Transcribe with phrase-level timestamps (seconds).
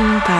[0.00, 0.39] So Happy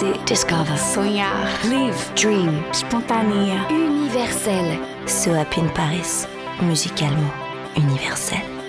[0.00, 0.76] Discover.
[0.78, 1.46] Sonhar.
[1.68, 2.14] Live.
[2.14, 2.64] Dream.
[2.72, 3.68] Spontané.
[3.70, 4.78] Universel.
[5.06, 6.26] So Happy in Paris.
[6.60, 7.30] Musicalement
[7.76, 8.59] universel.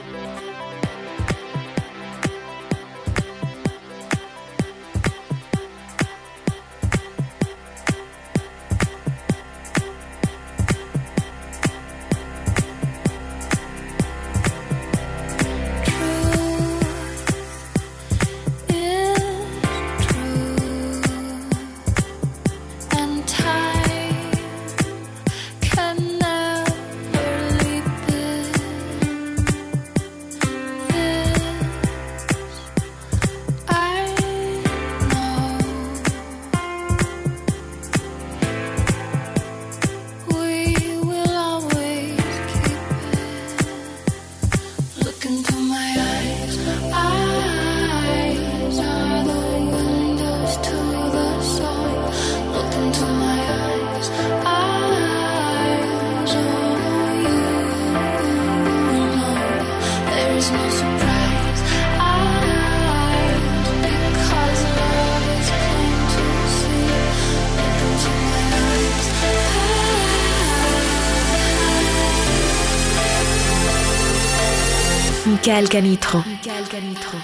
[75.26, 76.24] Michael Canitro.
[76.26, 77.20] Michael Canitro.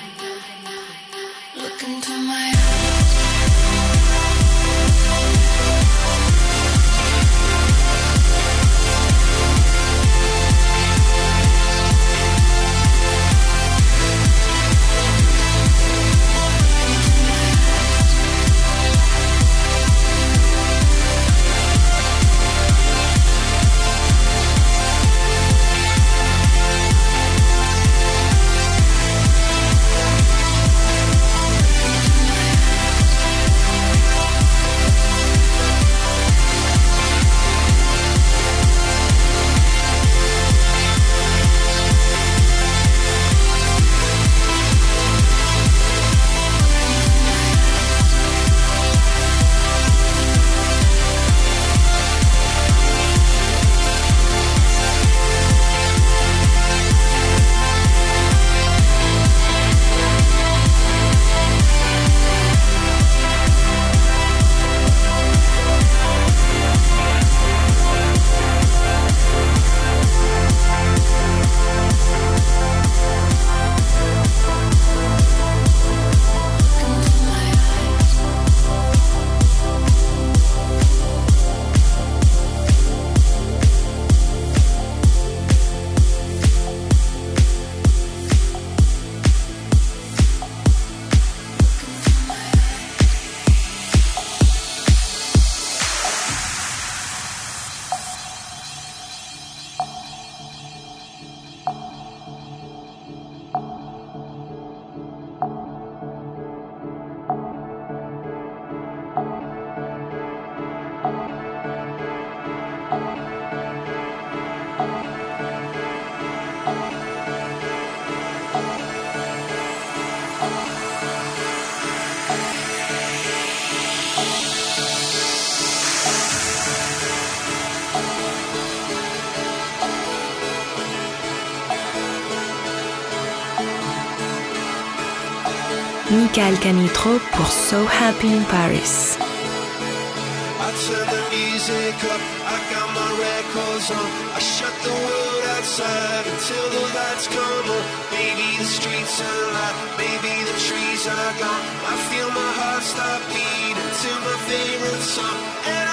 [136.38, 139.18] Michael Canitro pour So Happy in Paris.
[139.18, 144.10] I turn the music up, I got my records on.
[144.36, 147.84] I shut the world outside until the lights come on.
[148.14, 151.66] Maybe the streets are alive, maybe the trees are gone.
[151.90, 155.87] I feel my heart stop beating to my favorite song.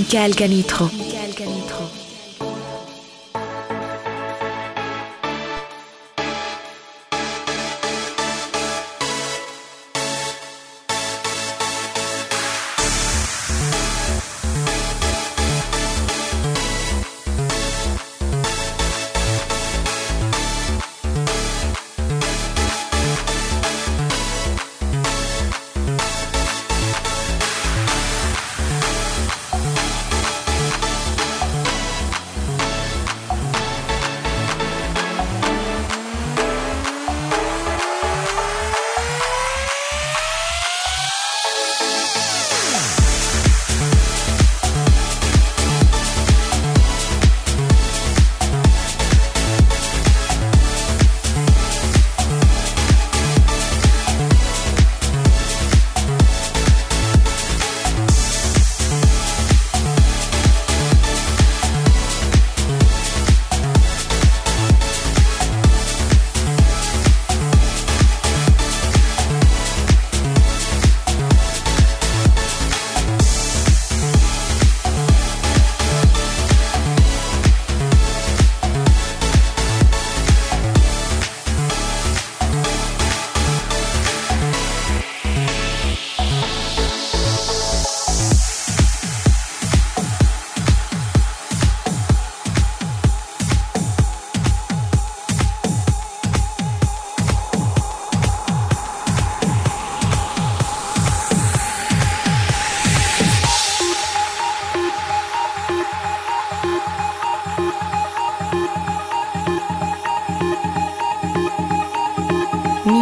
[0.00, 1.09] Michael Canitro.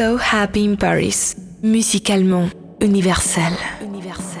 [0.00, 1.36] So Happy in Paris.
[1.62, 3.52] Musicalement universel.
[3.82, 4.40] Universel.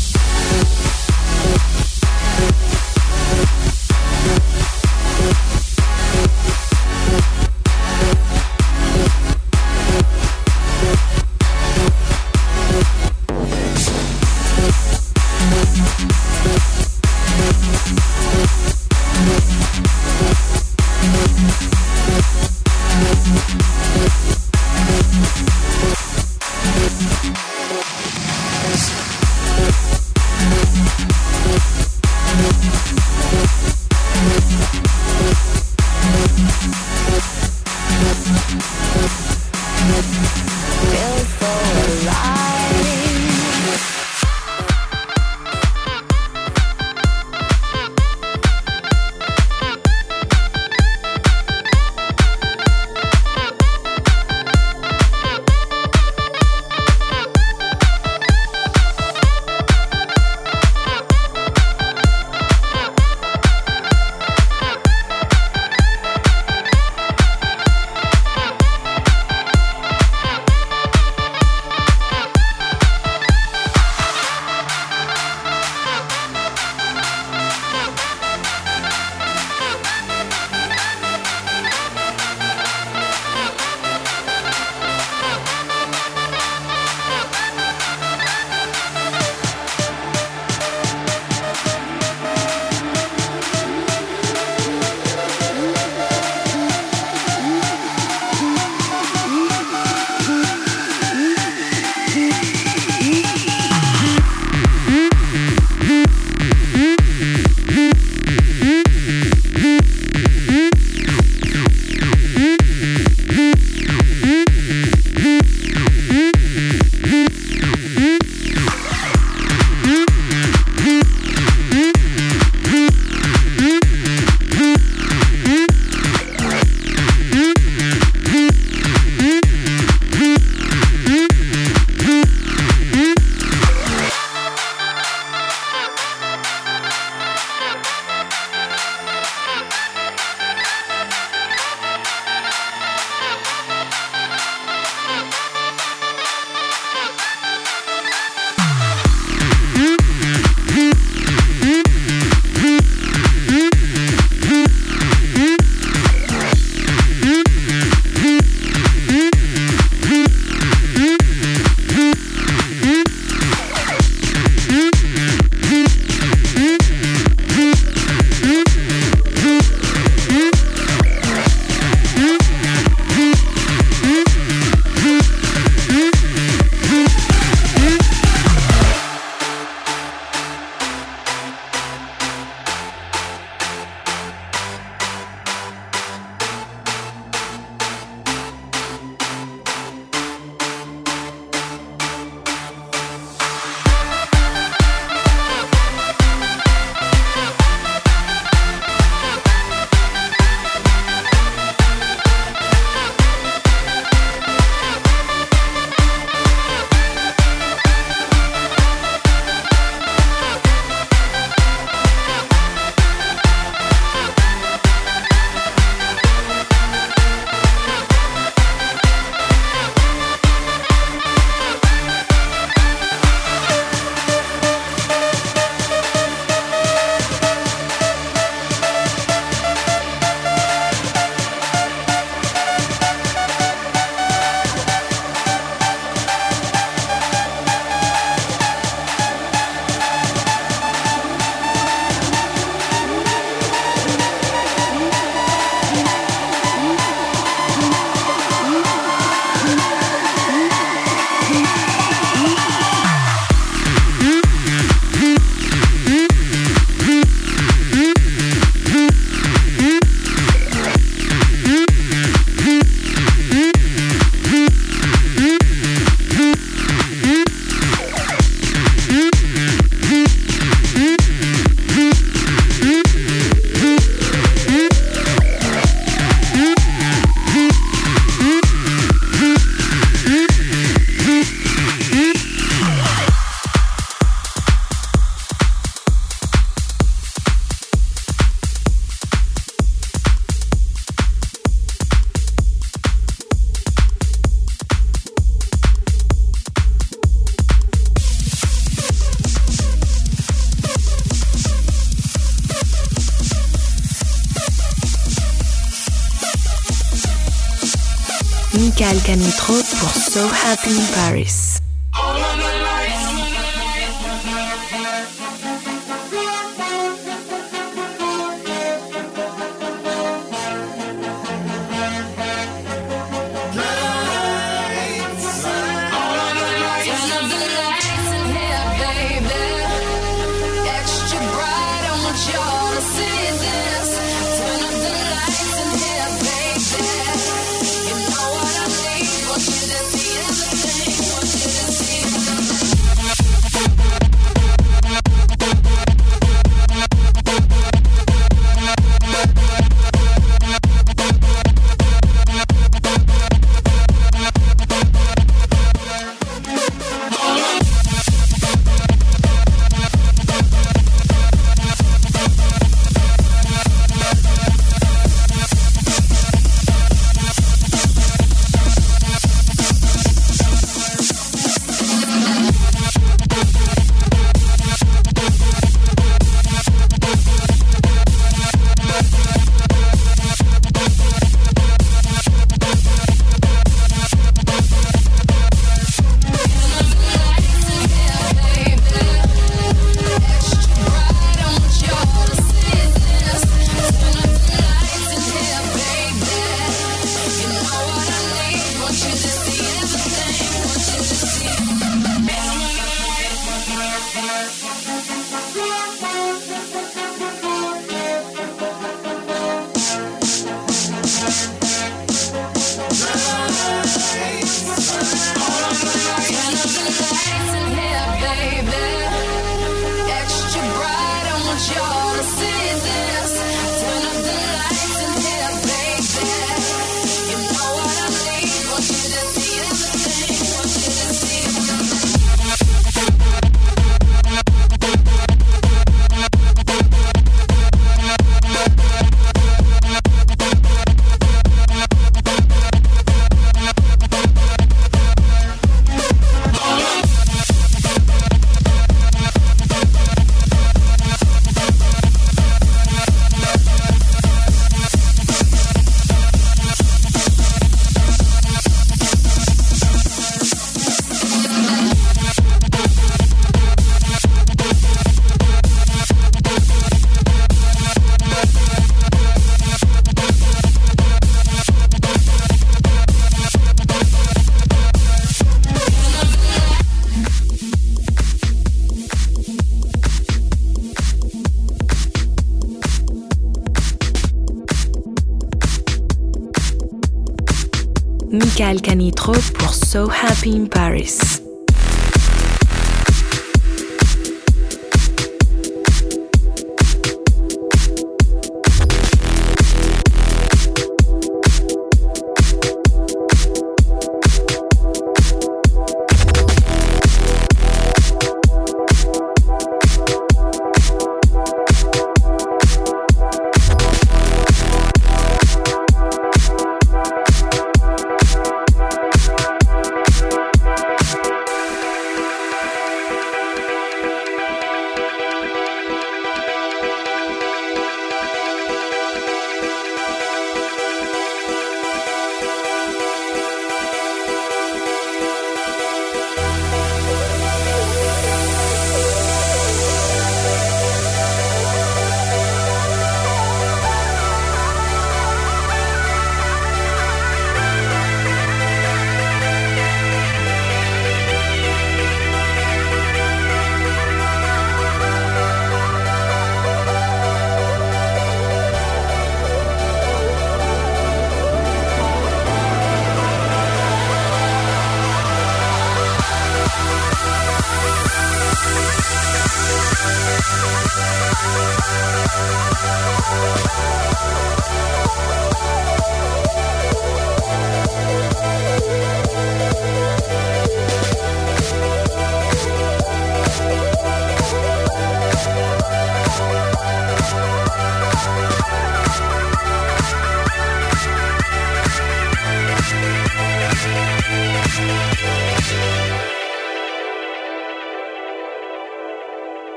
[309.11, 311.90] Michael Canitro pour So Happy in Paris.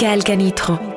[0.00, 0.89] Michael Canitro.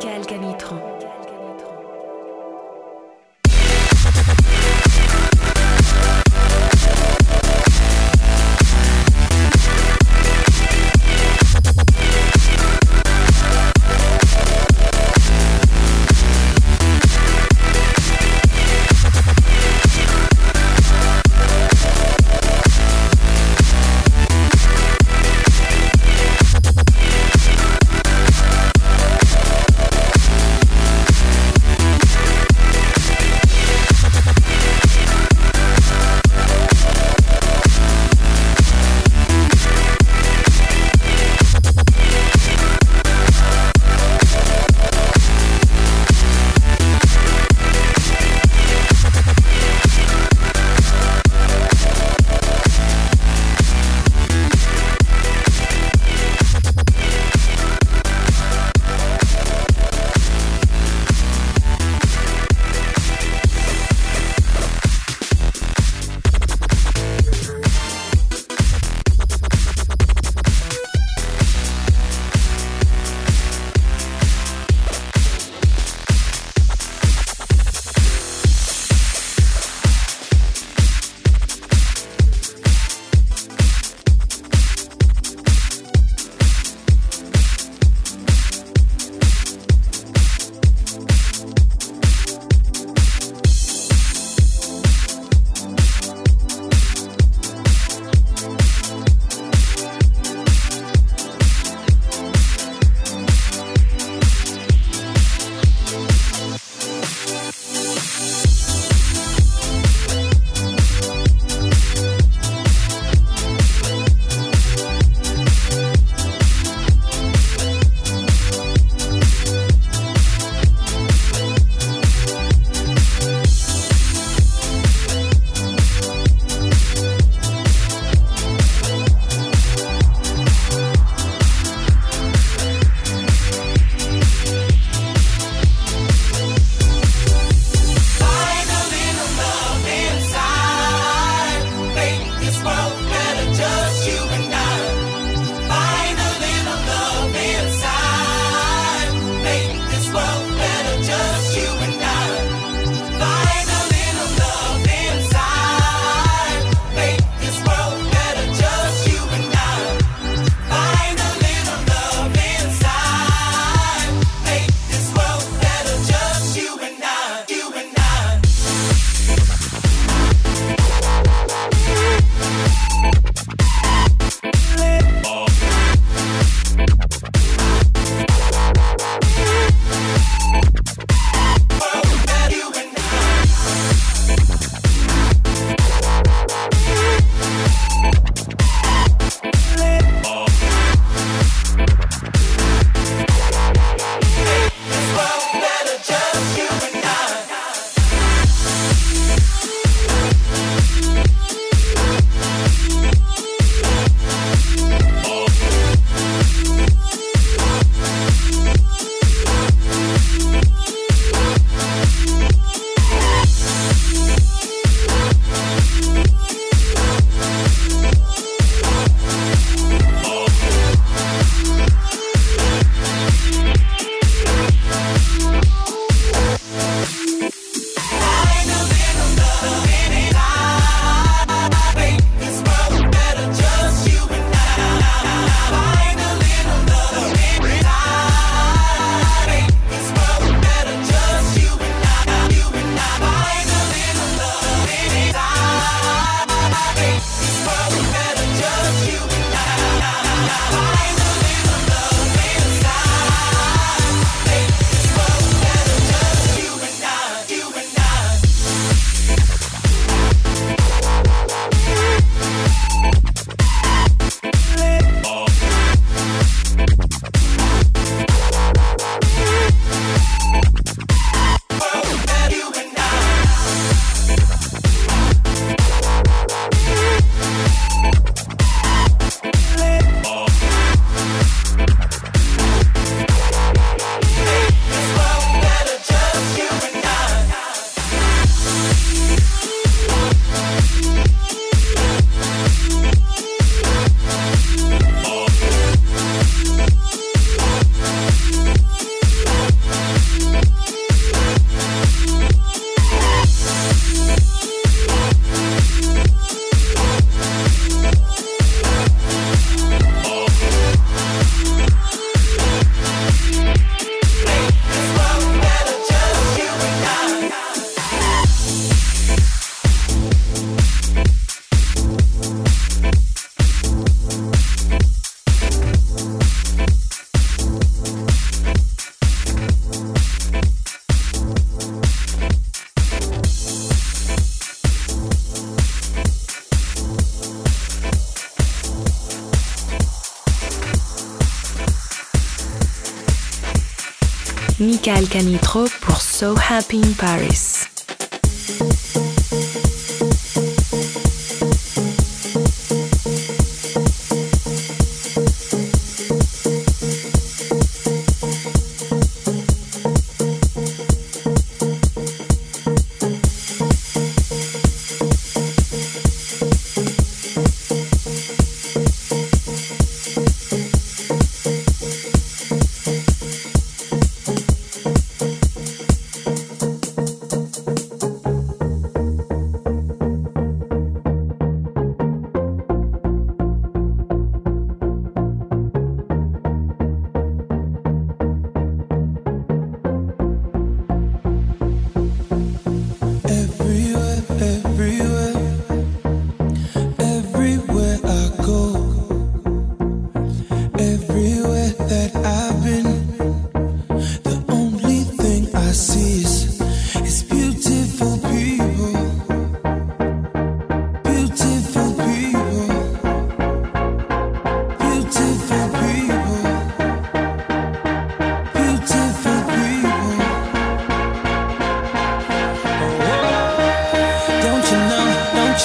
[345.04, 347.72] Mika Alcanitro pour So Happy in Paris.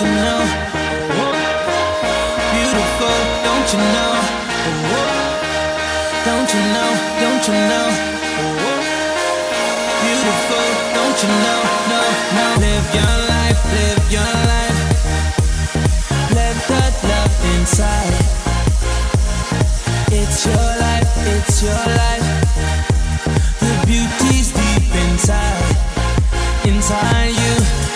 [0.01, 0.43] you know?
[2.55, 4.15] Beautiful, don't you know?
[6.25, 6.91] Don't you know?
[7.19, 7.87] Don't you know?
[10.05, 11.61] Beautiful, don't you know?
[11.91, 12.01] No,
[12.37, 12.47] no.
[12.63, 14.79] Live your life, live your life.
[16.31, 18.15] Let that love inside.
[20.13, 22.29] It's your life, it's your life.
[23.59, 25.77] The beauty's deep inside,
[26.67, 27.88] inside you.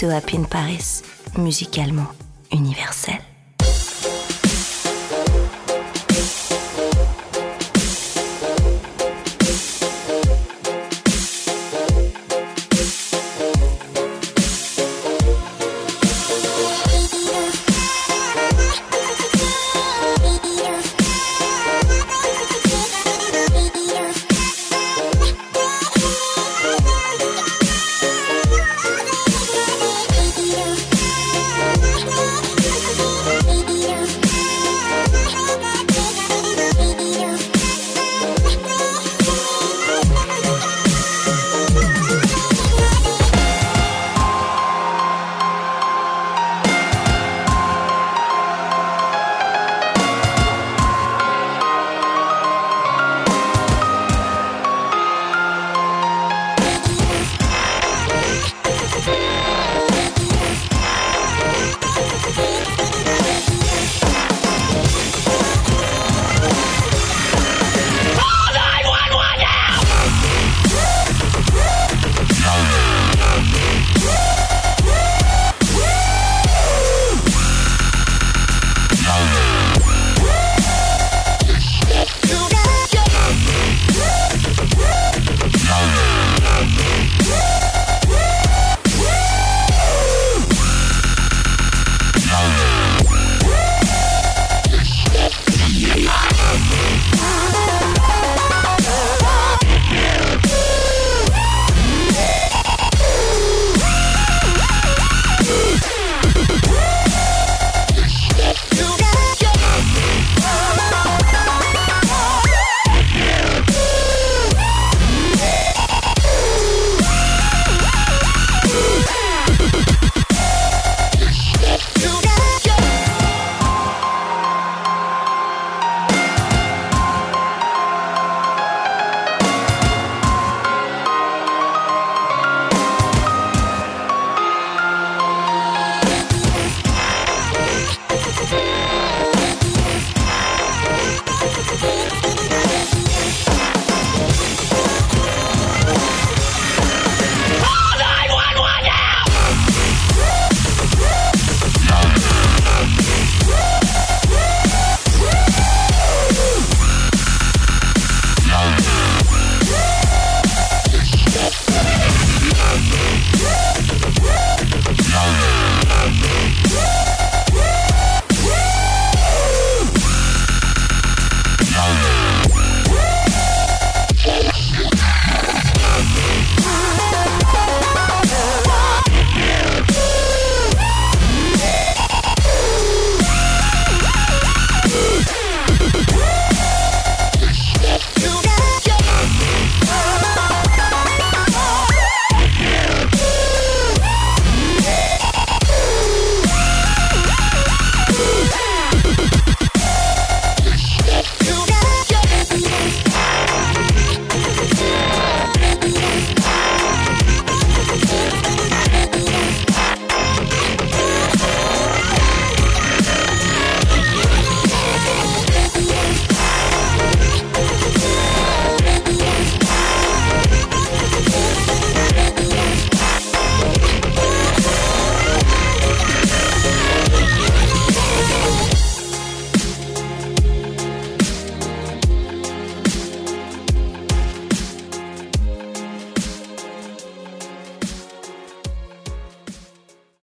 [0.00, 1.02] So Happy in Paris,
[1.36, 2.19] musicalement.